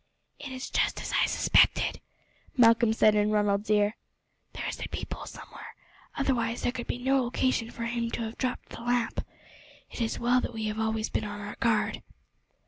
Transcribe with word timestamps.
"It 0.39 0.51
is 0.51 0.71
just 0.71 0.99
as 0.99 1.13
I 1.13 1.27
suspected," 1.27 2.01
Malcolm 2.57 2.91
said 2.91 3.13
in 3.13 3.29
Ronald's 3.29 3.69
ear. 3.69 3.97
"There 4.53 4.65
is 4.67 4.79
a 4.79 4.89
peephole 4.89 5.27
somewhere, 5.27 5.75
otherwise 6.17 6.63
there 6.63 6.71
could 6.71 6.87
be 6.87 6.97
no 6.97 7.27
occasion 7.27 7.69
for 7.69 7.85
him 7.85 8.09
to 8.13 8.23
have 8.23 8.37
dropped 8.39 8.69
the 8.69 8.81
lamp. 8.81 9.23
It 9.91 10.01
is 10.01 10.17
well 10.17 10.41
that 10.41 10.55
we 10.55 10.65
have 10.65 10.79
always 10.79 11.11
been 11.11 11.23
on 11.23 11.39
our 11.39 11.55
guard." 11.59 12.01